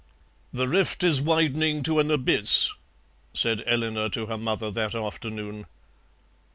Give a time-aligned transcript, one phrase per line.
[0.51, 2.71] "The rift is widening to an abyss,"
[3.35, 5.67] said Eleanor to her mother that afternoon.